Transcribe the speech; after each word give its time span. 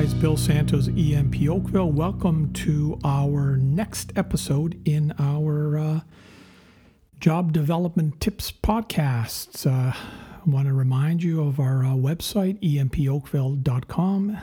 guys. 0.00 0.14
Bill 0.14 0.38
Santos, 0.38 0.88
EMP 0.88 1.46
Oakville. 1.46 1.92
Welcome 1.92 2.54
to 2.54 2.98
our 3.04 3.58
next 3.58 4.14
episode 4.16 4.80
in 4.86 5.12
our 5.18 5.76
uh, 5.76 6.00
job 7.18 7.52
development 7.52 8.18
tips 8.18 8.50
podcasts. 8.50 9.66
Uh, 9.66 9.92
I 9.94 10.40
want 10.46 10.68
to 10.68 10.72
remind 10.72 11.22
you 11.22 11.42
of 11.42 11.60
our 11.60 11.84
uh, 11.84 11.88
website, 11.88 12.58
empoakville.com. 12.62 14.38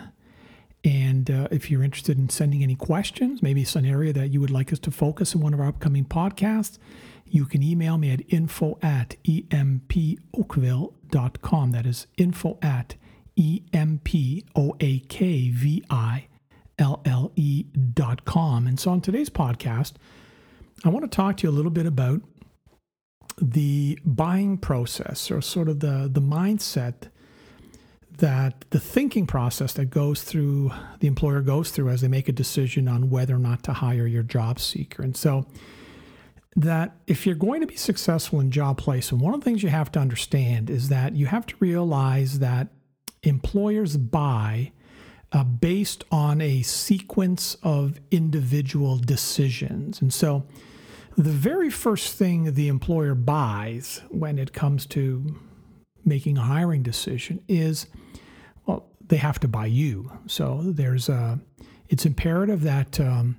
And 0.84 1.32
uh, 1.32 1.48
if 1.50 1.72
you're 1.72 1.84
interested 1.84 2.20
in 2.20 2.30
sending 2.30 2.62
any 2.62 2.76
questions, 2.76 3.42
maybe 3.42 3.64
it's 3.64 3.76
an 3.76 3.86
area 3.86 4.14
that 4.14 4.28
you 4.28 4.40
would 4.40 4.52
like 4.52 4.72
us 4.72 4.78
to 4.80 4.92
focus 4.92 5.34
in 5.34 5.42
one 5.42 5.56
of 5.56 5.60
our 5.60 5.70
upcoming 5.70 6.06
podcasts, 6.06 6.78
you 7.26 7.48
can 7.48 7.64
email 7.64 7.98
me 7.98 8.12
at 8.12 8.22
info 8.32 8.78
at 8.84 9.16
empoakville.com. 9.24 11.72
That 11.72 11.88
is 11.88 12.06
info 12.16 12.60
at 12.62 12.94
E 13.38 13.62
M 13.72 14.02
P 14.04 14.44
O 14.56 14.76
A 14.82 15.00
K 15.00 15.50
V 15.50 15.84
I 15.90 16.28
L 16.78 17.02
L 17.06 17.32
E 17.36 17.64
dot 17.94 18.26
com. 18.26 18.68
And 18.68 18.78
so 18.80 18.92
on 18.92 19.00
today's 19.00 19.30
podcast, 19.30 19.94
I 20.84 20.90
want 20.90 21.10
to 21.10 21.16
talk 21.16 21.38
to 21.38 21.48
you 21.48 21.50
a 21.50 21.56
little 21.56 21.72
bit 21.72 21.86
about 21.86 22.22
the 23.40 23.98
buying 24.04 24.58
process 24.58 25.32
or 25.32 25.42
sort 25.42 25.70
of 25.70 25.80
the, 25.80 26.10
the 26.12 26.22
mindset 26.22 27.10
that 28.18 28.66
the 28.72 28.80
thinking 28.80 29.28
process 29.28 29.74
that 29.74 29.86
goes 29.86 30.24
through 30.24 30.72
the 31.00 31.08
employer 31.08 31.42
goes 31.42 31.70
through 31.70 31.90
as 31.90 32.02
they 32.02 32.08
make 32.08 32.28
a 32.28 32.32
decision 32.32 32.88
on 32.88 33.12
whether 33.12 33.36
or 33.36 33.40
not 33.40 33.62
to 33.64 33.74
hire 33.74 34.08
your 34.08 34.24
job 34.24 34.60
seeker. 34.60 35.04
And 35.04 35.16
so 35.16 35.46
that 36.56 36.96
if 37.06 37.28
you're 37.28 37.36
going 37.36 37.62
to 37.62 37.68
be 37.68 37.76
successful 37.76 38.40
in 38.40 38.50
job 38.50 38.80
placement, 38.80 39.24
one 39.24 39.36
of 39.36 39.42
the 39.42 39.44
things 39.44 39.62
you 39.62 39.70
have 39.70 39.92
to 39.92 40.00
understand 40.00 40.72
is 40.72 40.90
that 40.90 41.16
you 41.16 41.28
have 41.28 41.46
to 41.46 41.56
realize 41.60 42.40
that 42.40 42.70
employers 43.28 43.98
buy 43.98 44.72
uh, 45.32 45.44
based 45.44 46.04
on 46.12 46.42
a 46.42 46.62
sequence 46.62 47.56
of 47.64 48.00
individual 48.12 48.98
decisions. 48.98 50.02
And 50.02 50.14
so 50.14 50.46
the 51.18 51.32
very 51.32 51.70
first 51.70 52.16
thing 52.16 52.54
the 52.54 52.68
employer 52.68 53.16
buys 53.16 54.02
when 54.10 54.38
it 54.38 54.54
comes 54.54 54.86
to 54.88 55.36
making 56.06 56.38
a 56.38 56.42
hiring 56.42 56.84
decision 56.84 57.44
is 57.48 57.88
well, 58.66 58.86
they 59.06 59.18
have 59.18 59.40
to 59.42 59.48
buy 59.48 59.66
you. 59.66 60.12
So 60.28 60.62
there's 60.64 61.10
a, 61.10 61.40
it's 61.90 62.06
imperative 62.06 62.62
that 62.62 63.00
um, 63.00 63.38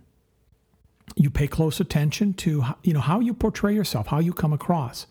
you 1.16 1.31
pay 1.31 1.47
close 1.47 1.81
attention 1.81 2.34
to 2.34 2.64
you 2.83 2.92
know 2.92 3.00
how 3.00 3.20
you 3.20 3.33
portray 3.33 3.75
yourself, 3.75 4.09
how 4.09 4.19
you 4.19 4.33
come 4.33 4.53
across. 4.53 5.06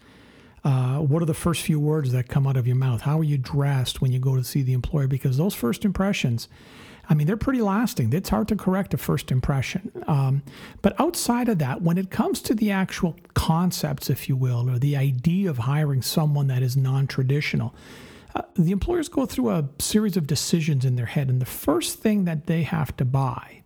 Uh, 0.64 0.98
what 0.98 1.22
are 1.22 1.26
the 1.26 1.34
first 1.34 1.62
few 1.62 1.80
words 1.80 2.12
that 2.12 2.28
come 2.28 2.48
out 2.48 2.58
of 2.58 2.68
your 2.68 2.76
mouth? 2.76 3.02
How 3.02 3.20
are 3.20 3.24
you 3.24 3.38
dressed 3.38 4.02
when 4.02 4.12
you 4.12 4.20
go 4.20 4.36
to 4.36 4.44
see 4.44 4.64
the 4.64 4.74
employer? 4.74 5.08
Because 5.08 5.38
those 5.38 5.54
first 5.54 5.86
impressions, 5.86 6.48
I 7.10 7.14
mean, 7.14 7.28
they're 7.28 7.38
pretty 7.38 7.62
lasting. 7.62 8.12
It's 8.12 8.30
hard 8.30 8.48
to 8.50 8.56
correct 8.56 8.94
a 8.94 8.98
first 8.98 9.32
impression. 9.32 9.92
Um, 10.08 10.44
but 10.82 11.00
outside 11.00 11.48
of 11.48 11.60
that, 11.60 11.82
when 11.82 11.98
it 11.98 12.10
comes 12.10 12.42
to 12.44 12.56
the 12.56 12.72
actual 12.72 13.16
concepts, 13.34 14.10
if 14.10 14.28
you 14.28 14.36
will, 14.36 14.70
or 14.70 14.80
the 14.80 14.98
idea 14.98 15.50
of 15.50 15.60
hiring 15.60 16.02
someone 16.02 16.48
that 16.48 16.62
is 16.62 16.76
non 16.76 17.08
traditional, 17.08 17.74
uh, 18.36 18.42
the 18.56 18.72
employers 18.72 19.10
go 19.10 19.26
through 19.26 19.52
a 19.52 19.70
series 19.80 20.18
of 20.18 20.28
decisions 20.28 20.84
in 20.84 20.96
their 20.96 21.06
head. 21.06 21.30
And 21.30 21.42
the 21.42 21.46
first 21.46 22.00
thing 22.00 22.26
that 22.26 22.48
they 22.48 22.64
have 22.64 22.96
to 22.98 23.06
buy 23.06 23.64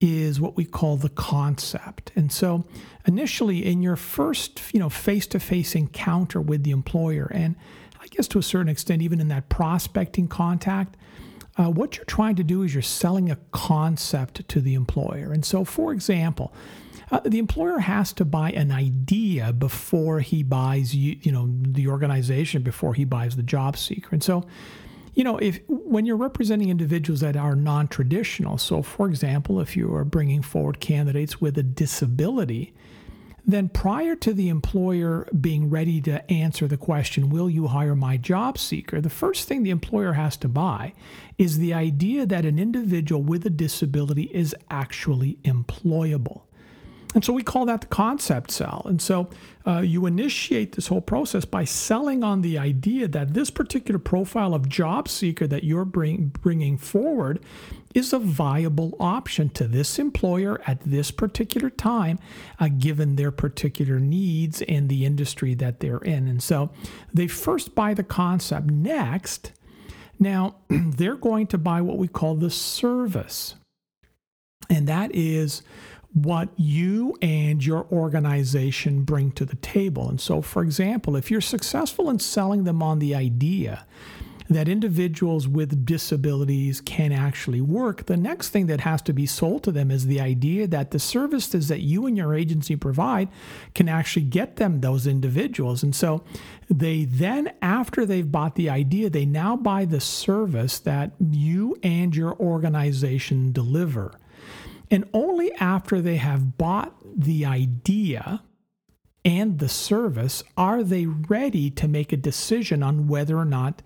is 0.00 0.40
what 0.40 0.56
we 0.56 0.64
call 0.64 0.96
the 0.96 1.08
concept. 1.08 2.12
And 2.14 2.30
so 2.30 2.66
initially 3.06 3.64
in 3.64 3.82
your 3.82 3.96
first, 3.96 4.60
you 4.72 4.80
know, 4.80 4.90
face-to-face 4.90 5.74
encounter 5.74 6.40
with 6.40 6.64
the 6.64 6.70
employer 6.70 7.30
and 7.32 7.56
I 7.98 8.06
guess 8.08 8.28
to 8.28 8.38
a 8.38 8.42
certain 8.42 8.68
extent 8.68 9.02
even 9.02 9.20
in 9.20 9.28
that 9.28 9.48
prospecting 9.48 10.28
contact, 10.28 10.96
uh, 11.56 11.70
what 11.70 11.96
you're 11.96 12.04
trying 12.04 12.36
to 12.36 12.44
do 12.44 12.62
is 12.62 12.74
you're 12.74 12.82
selling 12.82 13.30
a 13.30 13.36
concept 13.50 14.46
to 14.48 14.60
the 14.60 14.74
employer. 14.74 15.32
And 15.32 15.44
so 15.44 15.64
for 15.64 15.92
example, 15.92 16.52
uh, 17.10 17.20
the 17.24 17.38
employer 17.38 17.78
has 17.78 18.12
to 18.14 18.24
buy 18.24 18.50
an 18.50 18.70
idea 18.70 19.52
before 19.52 20.20
he 20.20 20.42
buys 20.42 20.94
you, 20.94 21.16
you 21.22 21.32
know, 21.32 21.48
the 21.62 21.88
organization 21.88 22.62
before 22.62 22.94
he 22.94 23.04
buys 23.04 23.36
the 23.36 23.42
job 23.42 23.76
seeker. 23.76 24.10
And 24.12 24.22
so 24.22 24.44
you 25.16 25.24
know, 25.24 25.38
if 25.38 25.60
when 25.66 26.04
you're 26.04 26.16
representing 26.16 26.68
individuals 26.68 27.20
that 27.20 27.36
are 27.36 27.56
non-traditional, 27.56 28.58
so 28.58 28.82
for 28.82 29.08
example, 29.08 29.60
if 29.60 29.74
you 29.74 29.92
are 29.94 30.04
bringing 30.04 30.42
forward 30.42 30.78
candidates 30.78 31.40
with 31.40 31.56
a 31.56 31.62
disability, 31.62 32.74
then 33.46 33.70
prior 33.70 34.14
to 34.16 34.34
the 34.34 34.50
employer 34.50 35.26
being 35.40 35.70
ready 35.70 36.02
to 36.02 36.30
answer 36.30 36.68
the 36.68 36.76
question, 36.76 37.30
will 37.30 37.48
you 37.48 37.68
hire 37.68 37.94
my 37.94 38.18
job 38.18 38.58
seeker? 38.58 39.00
The 39.00 39.08
first 39.08 39.48
thing 39.48 39.62
the 39.62 39.70
employer 39.70 40.12
has 40.12 40.36
to 40.38 40.48
buy 40.48 40.92
is 41.38 41.56
the 41.56 41.72
idea 41.72 42.26
that 42.26 42.44
an 42.44 42.58
individual 42.58 43.22
with 43.22 43.46
a 43.46 43.50
disability 43.50 44.24
is 44.34 44.54
actually 44.68 45.38
employable. 45.44 46.42
And 47.16 47.24
so 47.24 47.32
we 47.32 47.42
call 47.42 47.64
that 47.64 47.80
the 47.80 47.86
concept 47.86 48.50
sell. 48.50 48.82
And 48.84 49.00
so 49.00 49.30
uh, 49.66 49.78
you 49.78 50.04
initiate 50.04 50.72
this 50.72 50.88
whole 50.88 51.00
process 51.00 51.46
by 51.46 51.64
selling 51.64 52.22
on 52.22 52.42
the 52.42 52.58
idea 52.58 53.08
that 53.08 53.32
this 53.32 53.48
particular 53.48 53.98
profile 53.98 54.52
of 54.52 54.68
job 54.68 55.08
seeker 55.08 55.46
that 55.46 55.64
you're 55.64 55.86
bring, 55.86 56.26
bringing 56.42 56.76
forward 56.76 57.42
is 57.94 58.12
a 58.12 58.18
viable 58.18 58.94
option 59.00 59.48
to 59.48 59.66
this 59.66 59.98
employer 59.98 60.60
at 60.66 60.78
this 60.82 61.10
particular 61.10 61.70
time, 61.70 62.18
uh, 62.60 62.68
given 62.68 63.16
their 63.16 63.30
particular 63.30 63.98
needs 63.98 64.60
and 64.68 64.90
the 64.90 65.06
industry 65.06 65.54
that 65.54 65.80
they're 65.80 65.96
in. 66.00 66.28
And 66.28 66.42
so 66.42 66.68
they 67.14 67.28
first 67.28 67.74
buy 67.74 67.94
the 67.94 68.04
concept. 68.04 68.66
Next, 68.66 69.52
now 70.18 70.56
they're 70.68 71.16
going 71.16 71.46
to 71.46 71.56
buy 71.56 71.80
what 71.80 71.96
we 71.96 72.08
call 72.08 72.34
the 72.34 72.50
service. 72.50 73.54
And 74.68 74.86
that 74.88 75.14
is 75.14 75.62
what 76.16 76.48
you 76.56 77.14
and 77.20 77.62
your 77.62 77.86
organization 77.92 79.02
bring 79.02 79.30
to 79.30 79.44
the 79.44 79.56
table. 79.56 80.08
And 80.08 80.18
so, 80.18 80.40
for 80.40 80.62
example, 80.62 81.14
if 81.14 81.30
you're 81.30 81.42
successful 81.42 82.08
in 82.08 82.18
selling 82.18 82.64
them 82.64 82.82
on 82.82 83.00
the 83.00 83.14
idea 83.14 83.84
that 84.48 84.66
individuals 84.66 85.46
with 85.46 85.84
disabilities 85.84 86.80
can 86.80 87.12
actually 87.12 87.60
work, 87.60 88.06
the 88.06 88.16
next 88.16 88.48
thing 88.48 88.66
that 88.68 88.80
has 88.80 89.02
to 89.02 89.12
be 89.12 89.26
sold 89.26 89.62
to 89.64 89.72
them 89.72 89.90
is 89.90 90.06
the 90.06 90.18
idea 90.18 90.66
that 90.66 90.90
the 90.90 90.98
services 90.98 91.68
that 91.68 91.80
you 91.80 92.06
and 92.06 92.16
your 92.16 92.34
agency 92.34 92.76
provide 92.76 93.28
can 93.74 93.86
actually 93.86 94.24
get 94.24 94.56
them 94.56 94.80
those 94.80 95.06
individuals. 95.06 95.82
And 95.82 95.94
so 95.94 96.24
they 96.70 97.04
then, 97.04 97.52
after 97.60 98.06
they've 98.06 98.32
bought 98.32 98.54
the 98.54 98.70
idea, 98.70 99.10
they 99.10 99.26
now 99.26 99.54
buy 99.54 99.84
the 99.84 100.00
service 100.00 100.78
that 100.78 101.12
you 101.20 101.76
and 101.82 102.16
your 102.16 102.34
organization 102.40 103.52
deliver. 103.52 104.14
And 104.90 105.08
only 105.12 105.52
after 105.54 106.00
they 106.00 106.16
have 106.16 106.58
bought 106.58 106.94
the 107.16 107.44
idea 107.44 108.42
and 109.24 109.58
the 109.58 109.68
service 109.68 110.44
are 110.56 110.84
they 110.84 111.06
ready 111.06 111.68
to 111.70 111.88
make 111.88 112.12
a 112.12 112.16
decision 112.16 112.82
on 112.82 113.08
whether 113.08 113.36
or 113.36 113.44
not 113.44 113.82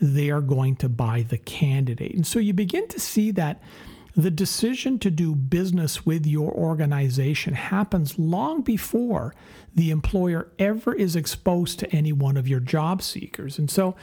they 0.00 0.30
are 0.30 0.40
going 0.40 0.76
to 0.76 0.88
buy 0.88 1.22
the 1.22 1.38
candidate. 1.38 2.14
And 2.14 2.26
so 2.26 2.38
you 2.38 2.52
begin 2.52 2.86
to 2.88 3.00
see 3.00 3.32
that 3.32 3.60
the 4.16 4.30
decision 4.30 5.00
to 5.00 5.10
do 5.10 5.34
business 5.34 6.06
with 6.06 6.24
your 6.24 6.52
organization 6.52 7.54
happens 7.54 8.18
long 8.18 8.62
before 8.62 9.34
the 9.74 9.90
employer 9.90 10.52
ever 10.58 10.94
is 10.94 11.16
exposed 11.16 11.80
to 11.80 11.90
any 11.90 12.12
one 12.12 12.36
of 12.36 12.46
your 12.46 12.60
job 12.60 13.02
seekers. 13.02 13.58
And 13.58 13.68
so 13.68 13.96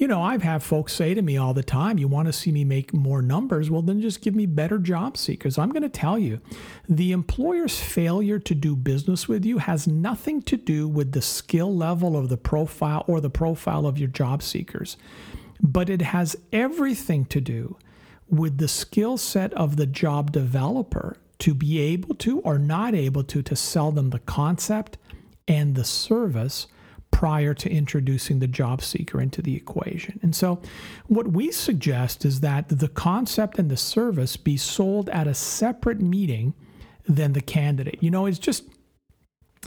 you 0.00 0.08
know, 0.08 0.22
I've 0.22 0.42
had 0.42 0.62
folks 0.62 0.94
say 0.94 1.12
to 1.12 1.20
me 1.20 1.36
all 1.36 1.52
the 1.52 1.62
time, 1.62 1.98
you 1.98 2.08
want 2.08 2.26
to 2.26 2.32
see 2.32 2.50
me 2.50 2.64
make 2.64 2.94
more 2.94 3.20
numbers? 3.20 3.70
Well, 3.70 3.82
then 3.82 4.00
just 4.00 4.22
give 4.22 4.34
me 4.34 4.46
better 4.46 4.78
job 4.78 5.18
seekers. 5.18 5.58
I'm 5.58 5.68
going 5.68 5.82
to 5.82 5.90
tell 5.90 6.18
you, 6.18 6.40
the 6.88 7.12
employer's 7.12 7.78
failure 7.78 8.38
to 8.38 8.54
do 8.54 8.74
business 8.74 9.28
with 9.28 9.44
you 9.44 9.58
has 9.58 9.86
nothing 9.86 10.40
to 10.42 10.56
do 10.56 10.88
with 10.88 11.12
the 11.12 11.20
skill 11.20 11.76
level 11.76 12.16
of 12.16 12.30
the 12.30 12.38
profile 12.38 13.04
or 13.06 13.20
the 13.20 13.28
profile 13.28 13.86
of 13.86 13.98
your 13.98 14.08
job 14.08 14.42
seekers, 14.42 14.96
but 15.60 15.90
it 15.90 16.00
has 16.00 16.34
everything 16.50 17.26
to 17.26 17.42
do 17.42 17.76
with 18.26 18.56
the 18.56 18.68
skill 18.68 19.18
set 19.18 19.52
of 19.52 19.76
the 19.76 19.86
job 19.86 20.32
developer 20.32 21.18
to 21.40 21.52
be 21.52 21.78
able 21.78 22.14
to 22.14 22.40
or 22.40 22.58
not 22.58 22.94
able 22.94 23.24
to 23.24 23.42
to 23.42 23.54
sell 23.54 23.92
them 23.92 24.08
the 24.08 24.18
concept 24.20 24.96
and 25.46 25.74
the 25.74 25.84
service 25.84 26.68
prior 27.10 27.52
to 27.54 27.70
introducing 27.70 28.38
the 28.38 28.46
job 28.46 28.82
seeker 28.82 29.20
into 29.20 29.42
the 29.42 29.54
equation. 29.54 30.18
And 30.22 30.34
so, 30.34 30.60
what 31.06 31.28
we 31.28 31.50
suggest 31.50 32.24
is 32.24 32.40
that 32.40 32.68
the 32.68 32.88
concept 32.88 33.58
and 33.58 33.70
the 33.70 33.76
service 33.76 34.36
be 34.36 34.56
sold 34.56 35.08
at 35.10 35.26
a 35.26 35.34
separate 35.34 36.00
meeting 36.00 36.54
than 37.08 37.32
the 37.32 37.40
candidate. 37.40 37.98
You 38.00 38.10
know, 38.10 38.26
it's 38.26 38.38
just 38.38 38.64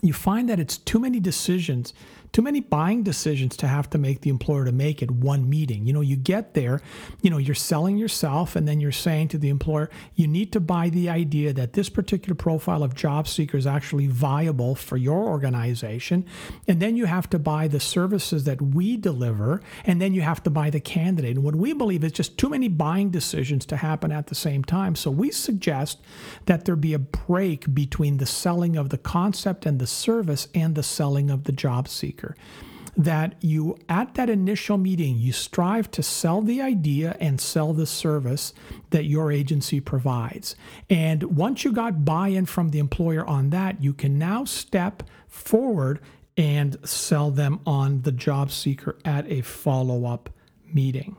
you 0.02 0.14
find 0.14 0.50
that 0.50 0.60
it's 0.60 0.78
too 0.78 1.00
many 1.00 1.20
decisions 1.20 1.94
too 2.34 2.42
many 2.42 2.60
buying 2.60 3.04
decisions 3.04 3.56
to 3.56 3.68
have 3.68 3.90
to 3.92 4.00
make 4.00 4.22
the 4.22 4.30
employer 4.32 4.66
to 4.66 4.72
make 4.72 5.04
it 5.04 5.12
one 5.12 5.48
meeting. 5.48 5.86
You 5.86 5.94
know, 5.94 6.02
you 6.02 6.16
get 6.16 6.56
there, 6.56 6.82
you 7.22 7.30
know, 7.30 7.38
you're 7.38 7.54
selling 7.54 7.96
yourself, 7.96 8.56
and 8.56 8.68
then 8.68 8.82
you're 8.82 8.92
saying 8.92 9.28
to 9.30 9.38
the 9.38 9.50
employer, 9.50 9.90
you 10.16 10.26
need 10.26 10.52
to 10.54 10.60
buy 10.60 10.90
the 10.90 11.10
idea 11.10 11.54
that 11.54 11.74
this 11.74 11.90
particular 11.90 12.34
profile 12.34 12.82
of 12.82 12.96
job 12.96 13.28
seeker 13.28 13.56
is 13.56 13.68
actually 13.68 14.08
viable 14.08 14.74
for 14.74 14.98
your 14.98 15.30
organization. 15.30 16.26
And 16.68 16.82
then 16.82 16.98
you 16.98 17.06
have 17.06 17.30
to 17.30 17.40
buy 17.40 17.68
the 17.68 17.80
services 17.80 18.46
that 18.46 18.60
we 18.60 18.98
deliver, 18.98 19.62
and 19.86 20.02
then 20.02 20.16
you 20.16 20.22
have 20.22 20.42
to 20.44 20.50
buy 20.50 20.72
the 20.72 20.80
candidate. 20.80 21.36
And 21.36 21.46
what 21.46 21.56
we 21.56 21.72
believe 21.72 22.04
is 22.04 22.12
just 22.12 22.40
too 22.40 22.50
many 22.50 22.68
buying 22.68 23.12
decisions 23.12 23.64
to 23.68 23.78
happen 23.78 24.12
at 24.12 24.28
the 24.28 24.36
same 24.36 24.64
time. 24.64 24.96
So 24.96 25.12
we 25.12 25.30
suggest 25.30 26.02
that 26.48 26.66
there 26.66 26.76
be 26.76 26.96
a 26.96 27.00
break 27.00 27.76
between 27.76 28.18
the 28.18 28.26
selling 28.26 28.76
of 28.76 28.90
the 28.90 28.98
concept 28.98 29.68
and 29.68 29.78
the 29.78 29.83
service 29.88 30.48
and 30.54 30.76
the 30.76 30.84
selling 30.84 31.30
of 31.30 31.44
the 31.46 31.52
job 31.52 31.88
seeker. 31.88 32.36
That 32.96 33.36
you 33.42 33.78
at 33.90 34.14
that 34.16 34.30
initial 34.30 34.78
meeting 34.78 35.18
you 35.18 35.34
strive 35.34 35.90
to 35.92 36.04
sell 36.04 36.42
the 36.42 36.62
idea 36.62 37.18
and 37.20 37.42
sell 37.42 37.74
the 37.74 37.88
service 37.88 38.54
that 38.92 39.06
your 39.06 39.32
agency 39.32 39.80
provides. 39.80 40.56
And 40.92 41.24
once 41.36 41.64
you 41.64 41.72
got 41.72 42.06
buy-in 42.06 42.46
from 42.46 42.70
the 42.70 42.78
employer 42.78 43.26
on 43.26 43.50
that 43.50 43.82
you 43.82 43.94
can 43.94 44.20
now 44.20 44.46
step 44.46 45.02
forward 45.28 46.02
and 46.38 46.78
sell 46.88 47.32
them 47.32 47.60
on 47.66 48.04
the 48.04 48.12
job 48.12 48.52
seeker 48.52 48.98
at 49.04 49.32
a 49.32 49.42
follow-up 49.42 50.30
meeting 50.72 51.16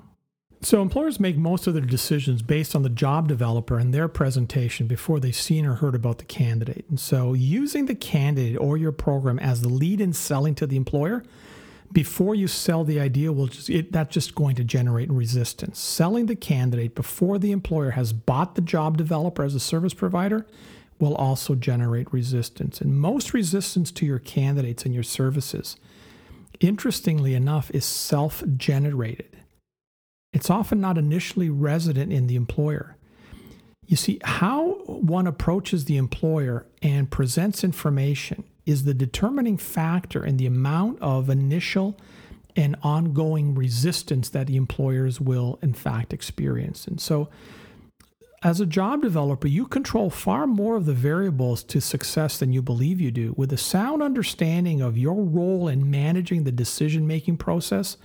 so 0.65 0.81
employers 0.81 1.21
make 1.21 1.37
most 1.37 1.67
of 1.67 1.75
their 1.75 1.83
decisions 1.85 2.43
based 2.43 2.75
on 2.75 2.83
the 2.83 2.89
job 2.89 3.29
developer 3.29 3.79
and 3.79 3.93
their 3.93 4.09
presentation 4.09 4.87
before 4.87 5.21
they've 5.21 5.37
seen 5.37 5.67
or 5.67 5.75
heard 5.75 5.95
about 5.95 6.19
the 6.19 6.25
candidate. 6.25 6.85
And 6.89 6.99
so 6.99 7.35
using 7.35 7.87
the 7.87 7.95
candidate 7.95 8.59
or 8.59 8.77
your 8.77 8.93
program 8.93 9.39
as 9.39 9.61
the 9.61 9.69
lead 9.69 10.01
in 10.01 10.13
selling 10.13 10.55
to 10.57 10.67
the 10.67 10.77
employer 10.77 11.23
before 11.93 12.35
you 12.35 12.49
sell 12.49 12.83
the 12.83 12.99
idea 12.99 13.33
will 13.33 13.47
just 13.47 13.71
it, 13.71 13.93
that's 13.93 14.13
just 14.13 14.35
going 14.35 14.57
to 14.57 14.65
generate 14.65 15.11
resistance. 15.11 15.79
Selling 15.79 16.27
the 16.27 16.35
candidate 16.35 16.95
before 16.95 17.39
the 17.39 17.53
employer 17.53 17.91
has 17.91 18.13
bought 18.13 18.57
the 18.57 18.61
job 18.61 18.97
developer 18.97 19.45
as 19.45 19.55
a 19.55 19.61
service 19.61 19.95
provider 19.95 20.45
will 20.99 21.15
also 21.15 21.55
generate 21.55 22.13
resistance. 22.13 22.81
And 22.81 22.99
most 22.99 23.33
resistance 23.33 23.93
to 23.93 24.07
your 24.07 24.19
candidates 24.19 24.85
and 24.85 24.93
your 24.93 25.03
services, 25.05 25.77
interestingly 26.59 27.35
enough, 27.35 27.71
is 27.73 27.85
self-generated. 27.85 29.44
It's 30.35 30.51
often 30.51 30.81
not 30.81 30.99
initially 30.99 31.49
resident 31.49 32.13
in 32.13 32.27
the 32.27 32.35
employer. 32.35 32.97
You 33.87 33.97
see, 33.97 34.19
how 34.25 34.81
one 34.87 35.29
approaches 35.29 35.85
the 35.85 35.97
employer 35.97 36.67
and 36.83 37.09
presents 37.09 37.63
information 37.63 38.43
is 38.67 38.83
the 38.83 38.95
determining 38.95 39.57
factor 39.57 40.25
in 40.25 40.37
the 40.37 40.47
amount 40.47 41.01
of 41.01 41.31
initial 41.31 41.97
and 42.57 42.75
ongoing 42.83 43.55
resistance 43.55 44.29
that 44.31 44.49
the 44.49 44.57
employers 44.57 45.21
will, 45.21 45.59
in 45.63 45.73
fact, 45.73 46.13
experience. 46.13 46.87
And 46.87 47.01
so, 47.01 47.29
as 48.43 48.61
a 48.61 48.67
job 48.67 49.03
developer, 49.03 49.49
you 49.49 49.67
control 49.67 50.11
far 50.11 50.47
more 50.47 50.77
of 50.77 50.85
the 50.85 50.93
variables 50.93 51.63
to 51.65 51.81
success 51.81 52.39
than 52.39 52.53
you 52.53 52.61
believe 52.61 53.01
you 53.01 53.11
do. 53.11 53.35
With 53.37 53.53
a 53.53 53.57
sound 53.57 54.03
understanding 54.03 54.83
of 54.83 54.99
your 54.99 55.23
role 55.23 55.69
in 55.69 55.91
managing 55.91 56.45
the 56.45 56.53
decision 56.53 57.07
making 57.07 57.39
process, 57.39 57.97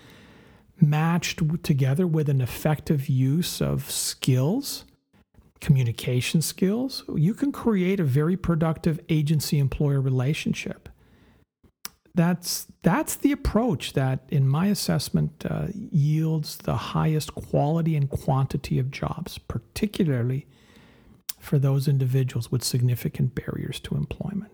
matched 0.82 1.42
together 1.64 2.08
with 2.08 2.30
an 2.30 2.42
effective 2.42 3.08
use 3.08 3.62
of 3.62 3.90
skills, 3.90 4.86
communication 5.60 6.42
skills, 6.42 7.04
you 7.16 7.34
can 7.34 7.52
create 7.52 8.00
a 8.00 8.04
very 8.04 8.38
productive 8.38 9.00
agency 9.10 9.60
employer 9.60 10.02
relationship. 10.02 10.90
That's 12.16 12.68
that's 12.82 13.16
the 13.16 13.32
approach 13.32 13.94
that, 13.94 14.24
in 14.30 14.48
my 14.48 14.68
assessment, 14.68 15.46
uh, 15.50 15.68
yields 15.74 16.58
the 16.58 16.76
highest 16.76 17.36
quality 17.36 17.96
and 17.96 18.10
quantity 18.10 18.80
of 18.80 18.92
jobs, 18.92 19.38
particularly 19.38 20.48
for 21.40 21.60
those 21.60 21.88
individuals 21.88 22.52
with 22.52 22.64
significant 22.64 23.36
barriers 23.36 23.80
to 23.82 23.96
employment. 23.96 24.49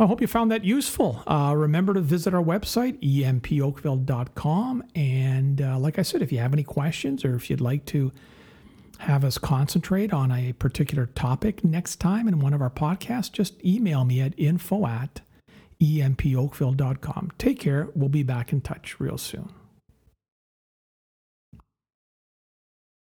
I 0.00 0.06
hope 0.06 0.22
you 0.22 0.26
found 0.26 0.50
that 0.50 0.64
useful. 0.64 1.22
Uh, 1.26 1.52
remember 1.54 1.92
to 1.92 2.00
visit 2.00 2.32
our 2.32 2.42
website, 2.42 2.98
empoakville.com. 3.02 4.84
And 4.94 5.60
uh, 5.60 5.78
like 5.78 5.98
I 5.98 6.02
said, 6.02 6.22
if 6.22 6.32
you 6.32 6.38
have 6.38 6.54
any 6.54 6.62
questions 6.62 7.22
or 7.22 7.34
if 7.34 7.50
you'd 7.50 7.60
like 7.60 7.84
to 7.86 8.10
have 9.00 9.24
us 9.24 9.36
concentrate 9.36 10.12
on 10.12 10.32
a 10.32 10.54
particular 10.54 11.04
topic 11.06 11.62
next 11.62 11.96
time 11.96 12.28
in 12.28 12.38
one 12.38 12.54
of 12.54 12.62
our 12.62 12.70
podcasts, 12.70 13.30
just 13.30 13.62
email 13.62 14.06
me 14.06 14.22
at 14.22 14.32
info 14.38 14.86
at 14.86 15.20
empoakville.com. 15.82 17.32
Take 17.36 17.60
care. 17.60 17.88
We'll 17.94 18.08
be 18.08 18.22
back 18.22 18.54
in 18.54 18.62
touch 18.62 18.98
real 18.98 19.18
soon. 19.18 19.52